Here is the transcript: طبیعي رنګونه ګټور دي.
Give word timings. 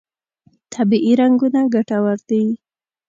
طبیعي 0.73 1.13
رنګونه 1.21 1.59
ګټور 1.73 2.17
دي. 2.29 2.43